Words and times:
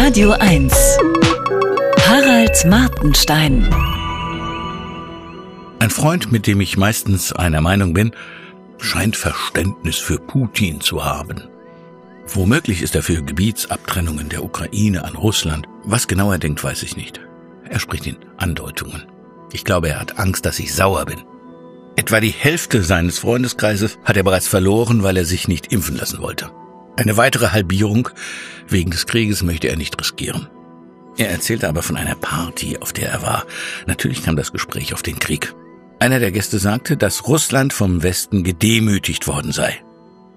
Radio 0.00 0.30
1. 0.30 0.72
Harald 2.06 2.64
Martenstein. 2.66 3.68
Ein 5.80 5.90
Freund, 5.90 6.30
mit 6.30 6.46
dem 6.46 6.60
ich 6.60 6.76
meistens 6.76 7.32
einer 7.32 7.60
Meinung 7.60 7.94
bin, 7.94 8.12
scheint 8.78 9.16
Verständnis 9.16 9.96
für 9.96 10.20
Putin 10.20 10.80
zu 10.80 11.04
haben. 11.04 11.48
Womöglich 12.28 12.80
ist 12.80 12.94
er 12.94 13.02
für 13.02 13.24
Gebietsabtrennungen 13.24 14.28
der 14.28 14.44
Ukraine 14.44 15.04
an 15.04 15.16
Russland. 15.16 15.66
Was 15.82 16.06
genau 16.06 16.30
er 16.30 16.38
denkt, 16.38 16.62
weiß 16.62 16.84
ich 16.84 16.96
nicht. 16.96 17.20
Er 17.68 17.80
spricht 17.80 18.06
in 18.06 18.18
Andeutungen. 18.36 19.04
Ich 19.52 19.64
glaube, 19.64 19.88
er 19.88 19.98
hat 19.98 20.20
Angst, 20.20 20.46
dass 20.46 20.60
ich 20.60 20.72
sauer 20.72 21.06
bin. 21.06 21.24
Etwa 21.96 22.20
die 22.20 22.30
Hälfte 22.30 22.84
seines 22.84 23.18
Freundeskreises 23.18 23.98
hat 24.04 24.16
er 24.16 24.22
bereits 24.22 24.46
verloren, 24.46 25.02
weil 25.02 25.16
er 25.16 25.24
sich 25.24 25.48
nicht 25.48 25.72
impfen 25.72 25.96
lassen 25.96 26.20
wollte. 26.20 26.52
Eine 26.98 27.16
weitere 27.16 27.50
Halbierung 27.50 28.08
wegen 28.66 28.90
des 28.90 29.06
Krieges 29.06 29.44
möchte 29.44 29.68
er 29.68 29.76
nicht 29.76 29.96
riskieren. 30.00 30.48
Er 31.16 31.30
erzählte 31.30 31.68
aber 31.68 31.84
von 31.84 31.96
einer 31.96 32.16
Party, 32.16 32.76
auf 32.78 32.92
der 32.92 33.08
er 33.12 33.22
war. 33.22 33.46
Natürlich 33.86 34.24
kam 34.24 34.34
das 34.34 34.50
Gespräch 34.50 34.92
auf 34.92 35.04
den 35.04 35.20
Krieg. 35.20 35.54
Einer 36.00 36.18
der 36.18 36.32
Gäste 36.32 36.58
sagte, 36.58 36.96
dass 36.96 37.28
Russland 37.28 37.72
vom 37.72 38.02
Westen 38.02 38.42
gedemütigt 38.42 39.28
worden 39.28 39.52
sei. 39.52 39.80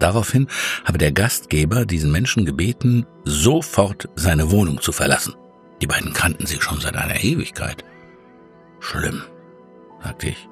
Daraufhin 0.00 0.48
habe 0.84 0.98
der 0.98 1.12
Gastgeber 1.12 1.86
diesen 1.86 2.12
Menschen 2.12 2.44
gebeten, 2.44 3.06
sofort 3.24 4.10
seine 4.14 4.50
Wohnung 4.50 4.82
zu 4.82 4.92
verlassen. 4.92 5.34
Die 5.80 5.86
beiden 5.86 6.12
kannten 6.12 6.44
sich 6.44 6.62
schon 6.62 6.78
seit 6.78 6.94
einer 6.94 7.24
Ewigkeit. 7.24 7.86
Schlimm, 8.80 9.22
sagte 10.02 10.28
ich. 10.28 10.46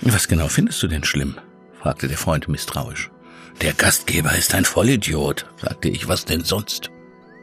Was 0.00 0.28
genau 0.28 0.48
findest 0.48 0.82
du 0.82 0.86
denn 0.86 1.04
schlimm? 1.04 1.34
fragte 1.78 2.08
der 2.08 2.16
Freund 2.16 2.48
misstrauisch. 2.48 3.10
Der 3.62 3.72
Gastgeber 3.72 4.36
ist 4.36 4.54
ein 4.54 4.64
Vollidiot, 4.64 5.46
sagte 5.60 5.88
ich, 5.88 6.08
was 6.08 6.24
denn 6.24 6.44
sonst? 6.44 6.90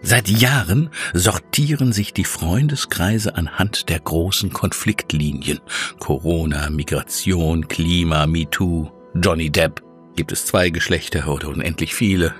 Seit 0.03 0.29
Jahren 0.29 0.89
sortieren 1.13 1.93
sich 1.93 2.11
die 2.13 2.25
Freundeskreise 2.25 3.35
anhand 3.35 3.89
der 3.89 3.99
großen 3.99 4.51
Konfliktlinien. 4.51 5.59
Corona, 5.99 6.69
Migration, 6.71 7.67
Klima, 7.67 8.25
MeToo, 8.25 8.89
Johnny 9.13 9.51
Depp. 9.51 9.83
Gibt 10.15 10.31
es 10.31 10.45
zwei 10.45 10.71
Geschlechter 10.71 11.27
oder 11.27 11.49
unendlich 11.49 11.93
viele? 11.93 12.33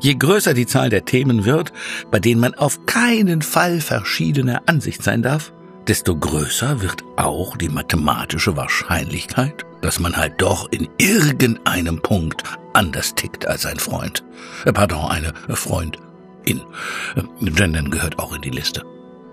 Je 0.00 0.14
größer 0.14 0.54
die 0.54 0.66
Zahl 0.66 0.90
der 0.90 1.04
Themen 1.04 1.44
wird, 1.44 1.72
bei 2.10 2.18
denen 2.18 2.40
man 2.40 2.54
auf 2.54 2.84
keinen 2.86 3.42
Fall 3.42 3.80
verschiedener 3.80 4.62
Ansicht 4.66 5.02
sein 5.02 5.22
darf, 5.22 5.52
desto 5.86 6.16
größer 6.16 6.82
wird 6.82 7.02
auch 7.16 7.56
die 7.56 7.68
mathematische 7.68 8.56
Wahrscheinlichkeit, 8.56 9.64
dass 9.80 10.00
man 10.00 10.16
halt 10.16 10.34
doch 10.42 10.70
in 10.70 10.88
irgendeinem 10.98 12.02
Punkt 12.02 12.42
anders 12.78 13.14
tickt 13.14 13.46
als 13.46 13.66
ein 13.66 13.78
Freund. 13.78 14.24
Äh, 14.64 14.72
pardon, 14.72 15.10
eine 15.10 15.34
Freundin. 15.50 16.00
Äh, 16.46 17.50
Gendern 17.50 17.90
gehört 17.90 18.18
auch 18.18 18.32
in 18.32 18.40
die 18.40 18.50
Liste. 18.50 18.84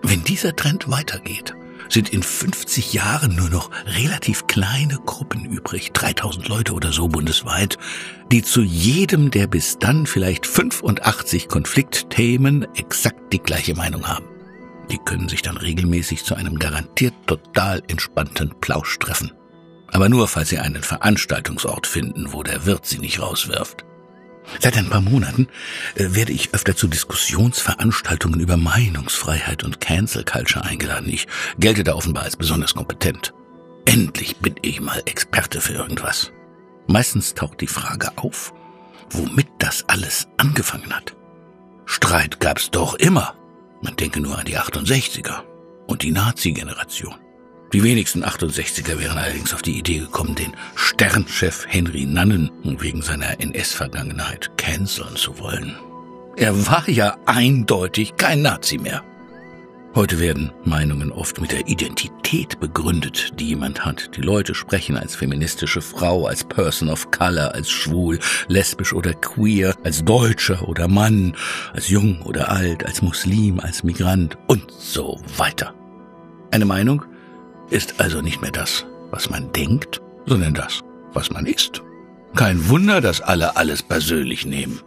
Wenn 0.01 0.23
dieser 0.23 0.55
Trend 0.55 0.89
weitergeht, 0.89 1.55
sind 1.87 2.09
in 2.09 2.23
50 2.23 2.93
Jahren 2.93 3.35
nur 3.35 3.49
noch 3.49 3.69
relativ 3.85 4.47
kleine 4.47 4.99
Gruppen 5.05 5.45
übrig, 5.45 5.91
3000 5.93 6.47
Leute 6.47 6.73
oder 6.73 6.91
so 6.91 7.07
bundesweit, 7.07 7.77
die 8.31 8.41
zu 8.41 8.61
jedem 8.61 9.29
der 9.29 9.45
bis 9.45 9.77
dann 9.77 10.07
vielleicht 10.07 10.47
85 10.47 11.47
Konfliktthemen 11.47 12.67
exakt 12.75 13.31
die 13.31 13.39
gleiche 13.39 13.75
Meinung 13.75 14.07
haben. 14.07 14.25
Die 14.91 14.97
können 14.97 15.29
sich 15.29 15.43
dann 15.43 15.57
regelmäßig 15.57 16.23
zu 16.23 16.35
einem 16.35 16.57
garantiert 16.57 17.13
total 17.27 17.83
entspannten 17.87 18.53
Plausch 18.61 18.97
treffen. 18.99 19.31
Aber 19.95 20.09
nur, 20.09 20.27
falls 20.27 20.49
sie 20.49 20.59
einen 20.59 20.83
Veranstaltungsort 20.83 21.87
finden, 21.87 22.33
wo 22.33 22.43
der 22.43 22.65
Wirt 22.65 22.85
sie 22.85 22.97
nicht 22.97 23.21
rauswirft. 23.21 23.85
Seit 24.59 24.75
ein 24.75 24.89
paar 24.89 24.99
Monaten 24.99 25.47
äh, 25.95 26.07
werde 26.09 26.33
ich 26.33 26.53
öfter 26.53 26.75
zu 26.75 26.89
Diskussionsveranstaltungen 26.89 28.41
über 28.41 28.57
Meinungsfreiheit 28.57 29.63
und 29.63 29.79
Cancel 29.79 30.25
Culture 30.25 30.65
eingeladen. 30.65 31.07
Ich 31.07 31.27
gelte 31.59 31.85
da 31.85 31.93
offenbar 31.93 32.23
als 32.23 32.35
besonders 32.35 32.75
kompetent. 32.75 33.33
Endlich 33.85 34.35
bin 34.35 34.55
ich 34.63 34.81
mal 34.81 35.01
Experte 35.05 35.61
für 35.61 35.71
irgendwas. 35.71 36.33
Meistens 36.87 37.33
taucht 37.33 37.61
die 37.61 37.67
Frage 37.67 38.17
auf, 38.17 38.53
womit 39.11 39.47
das 39.59 39.85
alles 39.87 40.27
angefangen 40.35 40.93
hat. 40.93 41.15
Streit 41.85 42.41
gab's 42.41 42.69
doch 42.69 42.95
immer. 42.95 43.33
Man 43.81 43.95
denke 43.95 44.19
nur 44.19 44.37
an 44.37 44.45
die 44.45 44.57
68er 44.57 45.43
und 45.87 46.03
die 46.03 46.11
Nazi-Generation. 46.11 47.15
Die 47.75 47.83
wenigsten 47.83 48.23
68er 48.23 48.97
wären 48.99 49.17
allerdings 49.17 49.53
auf 49.53 49.61
die 49.61 49.77
Idee 49.77 49.99
gekommen, 49.99 50.33
den 50.33 50.53
Sternchef 50.75 51.65
Henry 51.67 52.05
Nannen 52.05 52.49
wegen 52.63 53.01
seiner 53.01 53.37
NS-Vergangenheit 53.41 54.57
canceln 54.57 55.17
zu 55.17 55.37
wollen. 55.39 55.75
Er 56.37 56.55
war 56.67 56.89
ja 56.89 57.17
eindeutig 57.25 58.15
kein 58.15 58.43
Nazi 58.43 58.77
mehr. 58.77 59.03
Heute 59.93 60.21
werden 60.21 60.53
Meinungen 60.63 61.11
oft 61.11 61.41
mit 61.41 61.51
der 61.51 61.67
Identität 61.67 62.61
begründet, 62.61 63.33
die 63.41 63.47
jemand 63.47 63.83
hat. 63.83 64.15
Die 64.15 64.21
Leute 64.21 64.55
sprechen 64.55 64.95
als 64.95 65.17
feministische 65.17 65.81
Frau, 65.81 66.27
als 66.27 66.45
Person 66.45 66.87
of 66.87 67.11
Color, 67.11 67.55
als 67.55 67.69
schwul, 67.69 68.19
lesbisch 68.47 68.93
oder 68.93 69.13
queer, 69.13 69.75
als 69.83 70.05
Deutscher 70.05 70.65
oder 70.65 70.87
Mann, 70.87 71.35
als 71.73 71.89
jung 71.89 72.21
oder 72.21 72.49
alt, 72.49 72.85
als 72.85 73.01
Muslim, 73.01 73.59
als 73.59 73.83
Migrant 73.83 74.37
und 74.47 74.71
so 74.71 75.19
weiter. 75.35 75.75
Eine 76.51 76.63
Meinung 76.63 77.03
ist 77.69 77.99
also 77.99 78.21
nicht 78.21 78.41
mehr 78.41 78.51
das, 78.51 78.85
was 79.11 79.29
man 79.29 79.51
denkt, 79.51 80.01
sondern 80.25 80.53
das, 80.53 80.81
was 81.13 81.31
man 81.31 81.45
ist. 81.45 81.81
Kein 82.35 82.67
Wunder, 82.69 83.01
dass 83.01 83.21
alle 83.21 83.55
alles 83.55 83.81
persönlich 83.81 84.45
nehmen. 84.45 84.81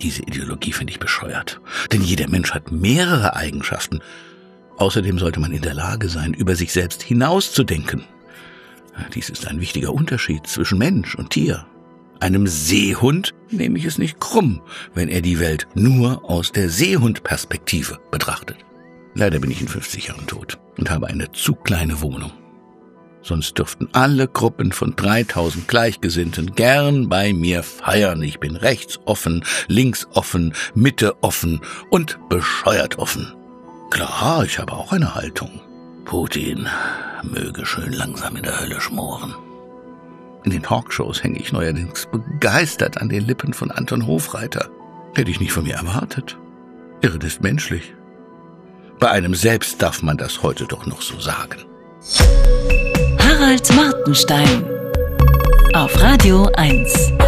Diese 0.00 0.22
Ideologie 0.22 0.72
finde 0.72 0.92
ich 0.92 1.00
bescheuert. 1.00 1.60
Denn 1.92 2.02
jeder 2.02 2.28
Mensch 2.28 2.52
hat 2.52 2.72
mehrere 2.72 3.36
Eigenschaften. 3.36 4.00
Außerdem 4.78 5.18
sollte 5.18 5.40
man 5.40 5.52
in 5.52 5.62
der 5.62 5.74
Lage 5.74 6.08
sein, 6.08 6.32
über 6.32 6.54
sich 6.56 6.72
selbst 6.72 7.02
hinauszudenken. 7.02 8.04
Dies 9.14 9.28
ist 9.28 9.46
ein 9.46 9.60
wichtiger 9.60 9.92
Unterschied 9.92 10.46
zwischen 10.46 10.78
Mensch 10.78 11.14
und 11.14 11.30
Tier. 11.30 11.66
Einem 12.20 12.46
Seehund 12.46 13.34
nehme 13.50 13.78
ich 13.78 13.84
es 13.86 13.98
nicht 13.98 14.20
krumm, 14.20 14.62
wenn 14.94 15.08
er 15.08 15.22
die 15.22 15.40
Welt 15.40 15.66
nur 15.74 16.28
aus 16.28 16.52
der 16.52 16.68
Seehundperspektive 16.68 17.98
betrachtet. 18.10 18.58
Leider 19.14 19.38
bin 19.40 19.50
ich 19.50 19.60
in 19.60 19.68
50 19.68 20.08
Jahren 20.08 20.26
tot 20.26 20.58
und 20.78 20.90
habe 20.90 21.08
eine 21.08 21.32
zu 21.32 21.54
kleine 21.54 22.00
Wohnung. 22.00 22.32
Sonst 23.22 23.58
dürften 23.58 23.88
alle 23.92 24.28
Gruppen 24.28 24.72
von 24.72 24.96
3000 24.96 25.68
Gleichgesinnten 25.68 26.54
gern 26.54 27.08
bei 27.08 27.32
mir 27.32 27.62
feiern. 27.62 28.22
Ich 28.22 28.40
bin 28.40 28.56
rechts 28.56 28.98
offen, 29.04 29.44
links 29.68 30.06
offen, 30.12 30.54
Mitte 30.74 31.22
offen 31.22 31.60
und 31.90 32.18
bescheuert 32.28 32.98
offen. 32.98 33.34
Klar, 33.90 34.44
ich 34.44 34.58
habe 34.58 34.72
auch 34.72 34.92
eine 34.92 35.14
Haltung. 35.14 35.60
Putin 36.04 36.66
möge 37.22 37.66
schön 37.66 37.92
langsam 37.92 38.36
in 38.36 38.42
der 38.42 38.58
Hölle 38.58 38.80
schmoren. 38.80 39.34
In 40.44 40.52
den 40.52 40.62
Talkshows 40.62 41.22
hänge 41.22 41.38
ich 41.38 41.52
neuerdings 41.52 42.08
begeistert 42.10 42.98
an 42.98 43.10
den 43.10 43.26
Lippen 43.26 43.52
von 43.52 43.70
Anton 43.70 44.06
Hofreiter. 44.06 44.70
Hätte 45.14 45.30
ich 45.30 45.40
nicht 45.40 45.52
von 45.52 45.64
mir 45.64 45.74
erwartet. 45.74 46.38
Irre 47.02 47.18
ist 47.26 47.42
menschlich. 47.42 47.94
Bei 49.00 49.10
einem 49.12 49.34
selbst 49.34 49.80
darf 49.80 50.02
man 50.02 50.18
das 50.18 50.42
heute 50.42 50.66
doch 50.66 50.84
noch 50.84 51.00
so 51.00 51.18
sagen. 51.18 51.64
Harald 53.18 53.74
Martenstein 53.74 54.66
auf 55.72 56.02
Radio 56.02 56.50
1. 56.56 57.19